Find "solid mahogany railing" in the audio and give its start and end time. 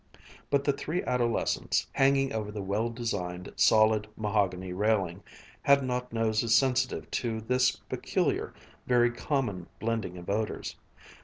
3.55-5.21